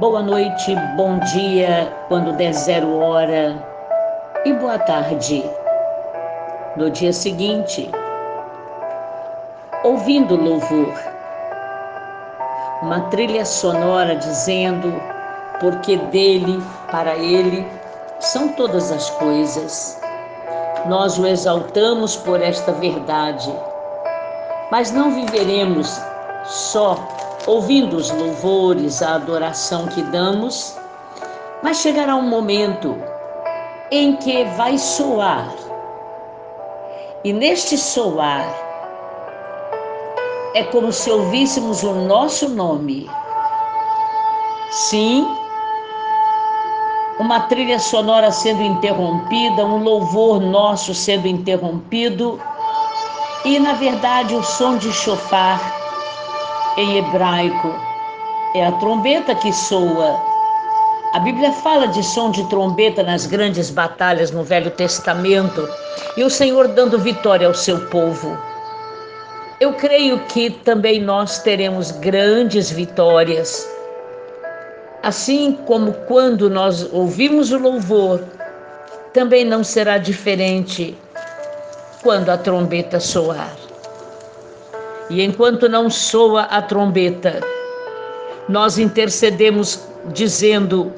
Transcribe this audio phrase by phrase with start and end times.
[0.00, 3.56] boa noite, bom dia, quando der zero hora,
[4.44, 5.48] e boa tarde.
[6.76, 7.88] No dia seguinte,
[9.84, 10.92] ouvindo louvor,
[12.82, 14.92] uma trilha sonora dizendo,
[15.60, 16.60] porque dele,
[16.90, 17.66] para ele,
[18.18, 19.98] são todas as coisas.
[20.86, 23.54] Nós o exaltamos por esta verdade,
[24.70, 26.00] mas não viveremos
[26.44, 26.98] só
[27.46, 30.76] ouvindo os louvores, a adoração que damos,
[31.62, 32.96] mas chegará um momento
[33.90, 35.48] em que vai soar.
[37.24, 38.46] E neste soar,
[40.54, 43.08] é como se ouvíssemos o nosso nome.
[44.70, 45.26] Sim,
[47.18, 52.40] uma trilha sonora sendo interrompida, um louvor nosso sendo interrompido,
[53.44, 55.85] e na verdade o som de chofar
[56.76, 57.74] em hebraico
[58.54, 60.20] é a trombeta que soa.
[61.12, 65.68] A Bíblia fala de som de trombeta nas grandes batalhas no Velho Testamento
[66.16, 68.36] e o Senhor dando vitória ao seu povo.
[69.60, 73.66] Eu creio que também nós teremos grandes vitórias
[75.06, 78.24] Assim como quando nós ouvimos o louvor,
[79.12, 80.98] também não será diferente
[82.02, 83.56] quando a trombeta soar.
[85.08, 87.40] E enquanto não soa a trombeta,
[88.48, 90.92] nós intercedemos dizendo: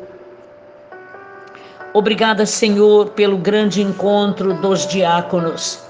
[1.92, 5.80] Obrigada, Senhor, pelo grande encontro dos diáconos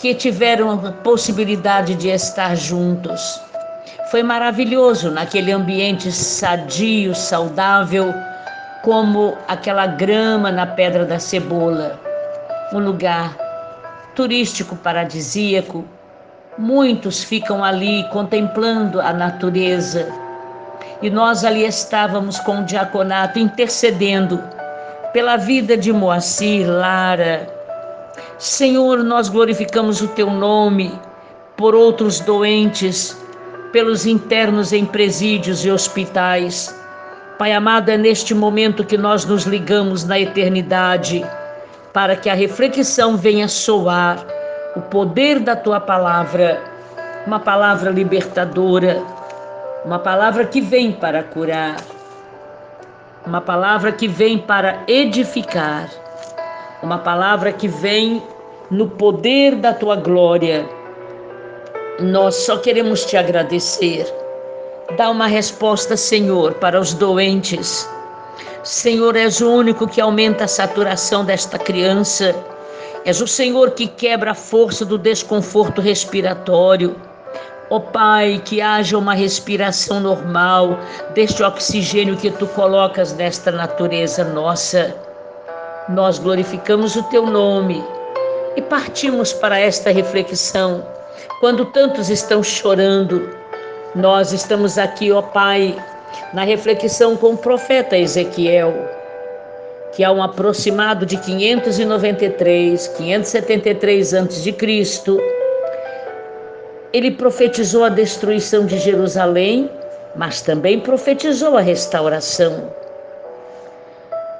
[0.00, 3.40] que tiveram a possibilidade de estar juntos
[4.10, 8.12] foi maravilhoso naquele ambiente sadio, saudável,
[8.82, 12.00] como aquela grama na Pedra da Cebola.
[12.72, 13.36] Um lugar
[14.16, 15.84] turístico paradisíaco.
[16.60, 20.12] Muitos ficam ali contemplando a natureza.
[21.00, 24.38] E nós ali estávamos com o diaconato intercedendo
[25.10, 27.48] pela vida de Moacir, Lara.
[28.38, 30.92] Senhor, nós glorificamos o teu nome
[31.56, 33.16] por outros doentes
[33.72, 36.78] pelos internos em presídios e hospitais.
[37.38, 41.24] Pai amado, é neste momento que nós nos ligamos na eternidade,
[41.90, 44.39] para que a reflexão venha soar
[44.76, 46.60] o poder da tua palavra,
[47.26, 49.02] uma palavra libertadora,
[49.84, 51.76] uma palavra que vem para curar,
[53.26, 55.88] uma palavra que vem para edificar,
[56.82, 58.22] uma palavra que vem
[58.70, 60.66] no poder da tua glória
[62.02, 64.06] nós só queremos te agradecer.
[64.96, 67.88] Dá uma resposta, Senhor, para os doentes.
[68.64, 72.34] Senhor, és o único que aumenta a saturação desta criança.
[73.04, 76.96] És o Senhor que quebra a força do desconforto respiratório.
[77.70, 80.78] Ó oh, Pai, que haja uma respiração normal
[81.14, 84.94] deste oxigênio que tu colocas nesta natureza nossa.
[85.88, 87.82] Nós glorificamos o teu nome
[88.56, 90.84] e partimos para esta reflexão
[91.40, 93.30] quando tantos estão chorando,
[93.94, 95.74] nós estamos aqui, ó Pai,
[96.34, 98.74] na reflexão com o profeta Ezequiel,
[99.92, 104.56] que há um aproximado de 593, 573 a.C.,
[106.92, 109.70] ele profetizou a destruição de Jerusalém,
[110.16, 112.72] mas também profetizou a restauração.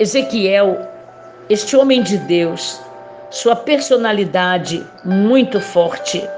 [0.00, 0.78] Ezequiel,
[1.48, 2.80] este homem de Deus,
[3.30, 6.28] sua personalidade muito forte,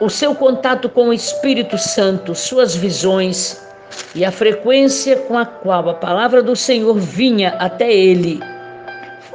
[0.00, 3.67] o seu contato com o Espírito Santo, suas visões
[4.14, 8.40] e a frequência com a qual a palavra do Senhor vinha até ele,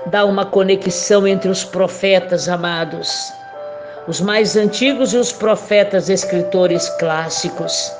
[0.08, 3.32] dá uma conexão entre os profetas amados,
[4.08, 7.92] os mais antigos e os profetas escritores clássicos.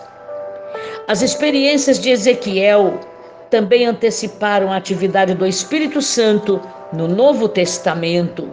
[1.08, 3.00] As experiências de Ezequiel
[3.50, 8.50] também anteciparam a atividade do Espírito Santo no Novo Testamento.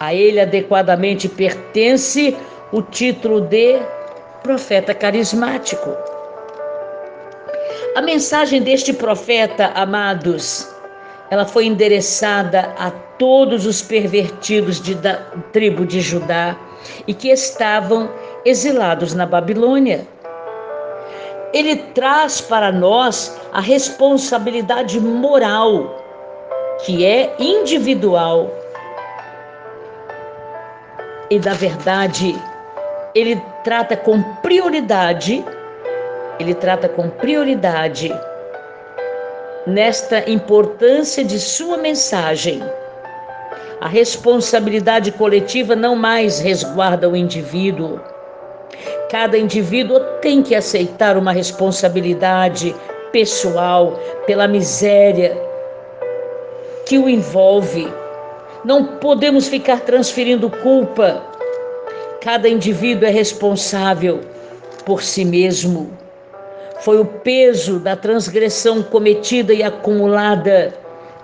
[0.00, 2.36] A ele adequadamente pertence
[2.72, 3.78] o título de
[4.42, 5.90] profeta carismático.
[7.98, 10.72] A mensagem deste profeta, amados,
[11.32, 15.14] ela foi endereçada a todos os pervertidos de, da
[15.52, 16.56] tribo de Judá
[17.08, 18.08] e que estavam
[18.44, 20.06] exilados na Babilônia.
[21.52, 26.00] Ele traz para nós a responsabilidade moral,
[26.84, 28.48] que é individual.
[31.28, 32.40] E da verdade,
[33.12, 35.44] ele trata com prioridade,
[36.38, 38.14] ele trata com prioridade
[39.66, 42.62] nesta importância de sua mensagem.
[43.80, 48.00] A responsabilidade coletiva não mais resguarda o indivíduo.
[49.10, 52.74] Cada indivíduo tem que aceitar uma responsabilidade
[53.12, 55.36] pessoal, pela miséria
[56.86, 57.88] que o envolve.
[58.64, 61.22] Não podemos ficar transferindo culpa.
[62.20, 64.20] Cada indivíduo é responsável
[64.84, 65.90] por si mesmo.
[66.80, 70.74] Foi o peso da transgressão cometida e acumulada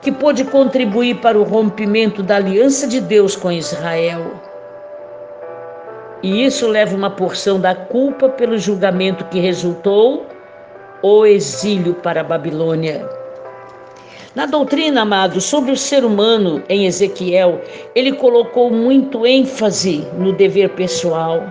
[0.00, 4.32] que pôde contribuir para o rompimento da aliança de Deus com Israel.
[6.22, 10.26] E isso leva uma porção da culpa pelo julgamento que resultou
[11.02, 13.08] o exílio para a Babilônia.
[14.34, 17.60] Na doutrina, amados, sobre o ser humano em Ezequiel,
[17.94, 21.44] ele colocou muito ênfase no dever pessoal,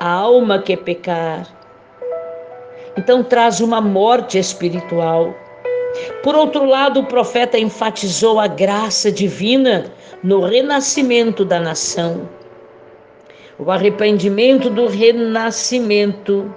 [0.00, 1.57] a alma que pecar.
[2.98, 5.32] Então traz uma morte espiritual.
[6.20, 9.84] Por outro lado, o profeta enfatizou a graça divina
[10.20, 12.28] no renascimento da nação.
[13.56, 16.52] O arrependimento do renascimento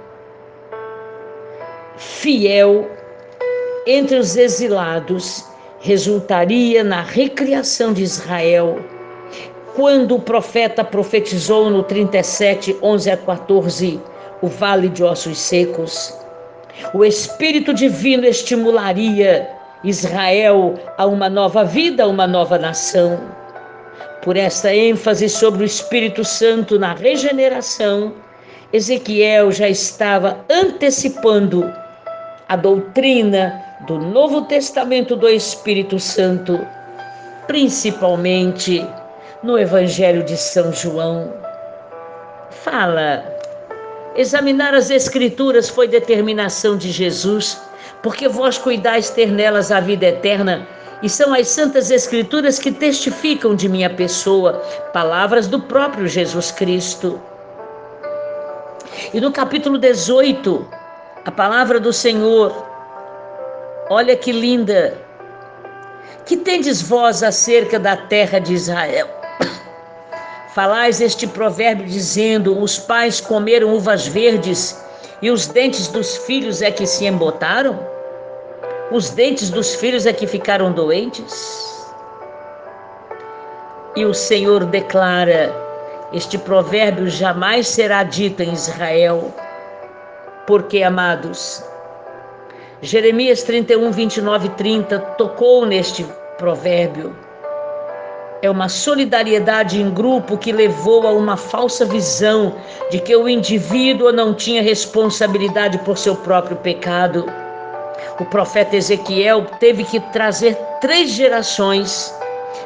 [1.95, 2.89] fiel
[3.85, 5.45] entre os exilados
[5.79, 8.79] resultaria na recriação de Israel.
[9.75, 14.01] Quando o profeta profetizou no 37, 11 a 14,
[14.41, 16.19] o vale de ossos secos,
[16.93, 19.49] o Espírito Divino estimularia
[19.83, 23.19] Israel a uma nova vida, a uma nova nação.
[24.21, 28.13] Por esta ênfase sobre o Espírito Santo na regeneração,
[28.71, 31.73] Ezequiel já estava antecipando
[32.47, 36.59] a doutrina do Novo Testamento do Espírito Santo,
[37.47, 38.85] principalmente
[39.41, 41.33] no Evangelho de São João.
[42.51, 43.30] Fala,
[44.15, 47.61] examinar as Escrituras foi determinação de Jesus,
[48.01, 50.67] porque vós cuidais ter nelas a vida eterna.
[51.03, 54.61] E são as Santas Escrituras que testificam de minha pessoa,
[54.93, 57.19] palavras do próprio Jesus Cristo.
[59.13, 60.67] E no capítulo 18,
[61.25, 62.71] a palavra do Senhor
[63.93, 64.97] Olha que linda.
[66.25, 69.20] Que tendes vós acerca da terra de Israel?
[70.53, 74.77] Falais este provérbio dizendo: Os pais comeram uvas verdes
[75.21, 77.79] e os dentes dos filhos é que se embotaram?
[78.91, 81.87] Os dentes dos filhos é que ficaram doentes?
[83.95, 85.55] E o Senhor declara:
[86.11, 89.33] Este provérbio jamais será dito em Israel,
[90.45, 91.63] porque, amados,
[92.81, 96.05] Jeremias 31, 29 e 30 tocou neste
[96.37, 97.30] provérbio.
[98.41, 102.55] É uma solidariedade em grupo que levou a uma falsa visão
[102.89, 107.25] de que o indivíduo não tinha responsabilidade por seu próprio pecado.
[108.19, 112.13] O profeta Ezequiel teve que trazer três gerações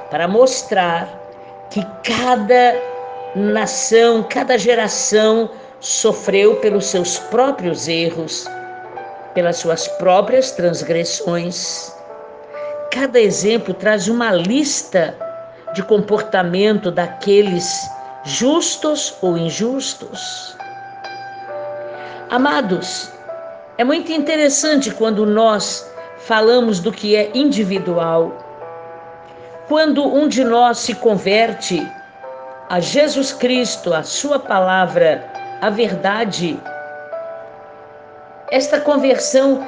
[0.10, 1.10] para mostrar
[1.69, 2.75] que cada
[3.36, 5.50] nação, cada geração
[5.81, 8.48] sofreu pelos seus próprios erros
[9.36, 11.94] pelas suas próprias transgressões.
[12.89, 15.16] Cada exemplo traz uma lista
[15.75, 17.88] de comportamento daqueles
[18.24, 20.57] justos ou injustos.
[22.30, 23.12] Amados,
[23.77, 25.86] é muito interessante quando nós
[26.18, 28.33] falamos do que é individual.
[29.68, 31.86] Quando um de nós se converte
[32.69, 35.30] a Jesus Cristo, a Sua palavra,
[35.62, 36.57] a verdade,
[38.50, 39.68] esta conversão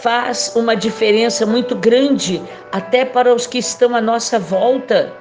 [0.00, 2.40] faz uma diferença muito grande
[2.70, 5.19] até para os que estão à nossa volta.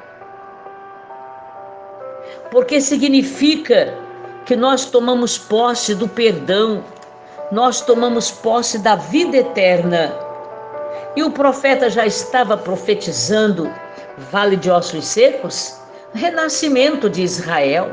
[2.52, 3.94] Porque significa
[4.46, 6.84] que nós tomamos posse do perdão,
[7.52, 10.14] nós tomamos posse da vida eterna.
[11.16, 13.72] E o profeta já estava profetizando
[14.32, 15.80] vale de ossos secos,
[16.14, 17.92] renascimento de Israel.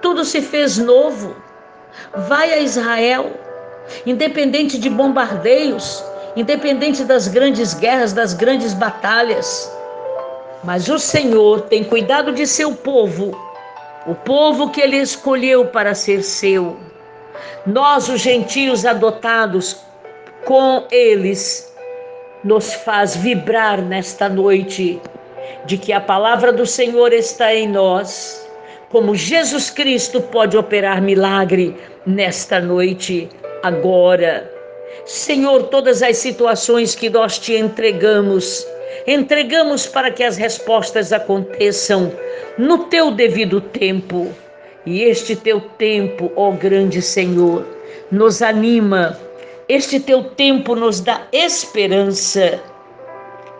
[0.00, 1.34] Tudo se fez novo.
[2.28, 3.32] Vai a Israel,
[4.06, 6.02] independente de bombardeios,
[6.36, 9.70] independente das grandes guerras, das grandes batalhas.
[10.64, 13.36] Mas o Senhor tem cuidado de seu povo,
[14.06, 16.76] o povo que ele escolheu para ser seu.
[17.66, 19.76] Nós, os gentios adotados
[20.44, 21.72] com eles,
[22.44, 25.00] nos faz vibrar nesta noite
[25.64, 28.42] de que a palavra do Senhor está em nós
[28.92, 33.26] como Jesus Cristo pode operar milagre nesta noite,
[33.62, 34.61] agora.
[35.04, 38.66] Senhor, todas as situações que nós te entregamos,
[39.06, 42.12] entregamos para que as respostas aconteçam
[42.56, 44.32] no teu devido tempo.
[44.86, 47.66] E este teu tempo, ó grande Senhor,
[48.10, 49.18] nos anima,
[49.68, 52.60] este teu tempo nos dá esperança.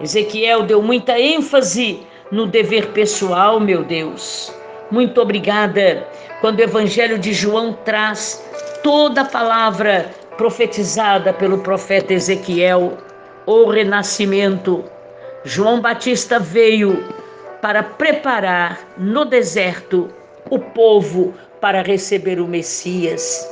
[0.00, 4.52] Ezequiel deu muita ênfase no dever pessoal, meu Deus.
[4.90, 6.06] Muito obrigada.
[6.40, 8.44] Quando o Evangelho de João traz
[8.82, 12.98] toda a palavra profetizada pelo profeta Ezequiel,
[13.46, 14.84] o renascimento.
[15.44, 17.02] João Batista veio
[17.60, 20.08] para preparar no deserto
[20.50, 23.48] o povo para receber o Messias.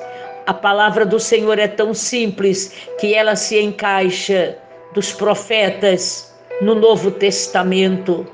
[0.47, 4.57] A palavra do Senhor é tão simples que ela se encaixa
[4.93, 8.27] dos profetas no Novo Testamento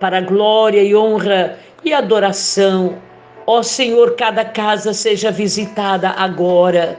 [0.00, 2.98] para glória e honra e adoração.
[3.46, 6.98] Ó Senhor, cada casa seja visitada agora.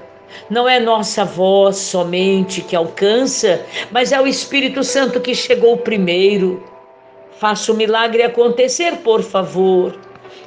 [0.49, 6.63] Não é nossa voz somente que alcança, mas é o Espírito Santo que chegou primeiro.
[7.39, 9.97] Faça o milagre acontecer, por favor.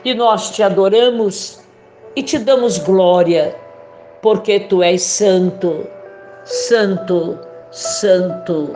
[0.05, 1.61] E nós te adoramos
[2.15, 3.55] e te damos glória,
[4.23, 5.87] porque tu és santo,
[6.45, 7.39] santo,
[7.71, 8.73] santo.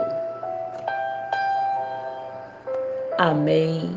[3.18, 3.96] Amém.